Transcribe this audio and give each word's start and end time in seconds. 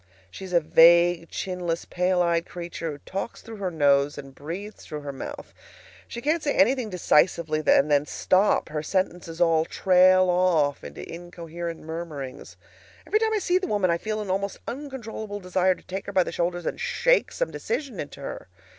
She's 0.31 0.51
a 0.51 0.59
vague, 0.59 1.29
chinless, 1.29 1.85
pale 1.85 2.23
eyed 2.23 2.47
creature, 2.47 2.91
who 2.93 2.97
talks 3.05 3.43
through 3.43 3.57
her 3.57 3.69
nose 3.69 4.17
and 4.17 4.33
breathes 4.33 4.83
through 4.83 5.01
her 5.01 5.13
mouth. 5.13 5.53
She 6.07 6.21
can't 6.23 6.41
say 6.41 6.55
anything 6.55 6.89
decisively 6.89 7.61
and 7.67 7.91
then 7.91 8.07
stop; 8.07 8.69
her 8.69 8.81
sentences 8.81 9.39
all 9.39 9.63
trail 9.63 10.27
off 10.27 10.83
into 10.83 11.07
incoherent 11.07 11.81
murmurings. 11.81 12.57
Every 13.05 13.19
time 13.19 13.33
I 13.33 13.37
see 13.37 13.59
the 13.59 13.67
woman 13.67 13.91
I 13.91 13.99
feel 13.99 14.21
an 14.21 14.31
almost 14.31 14.57
uncontrollable 14.67 15.39
desire 15.39 15.75
to 15.75 15.83
take 15.85 16.07
her 16.07 16.11
by 16.13 16.23
the 16.23 16.31
shoulders 16.31 16.65
and 16.65 16.81
shake 16.81 17.31
some 17.31 17.51
decision 17.51 17.99
into 17.99 18.21
her. 18.21 18.47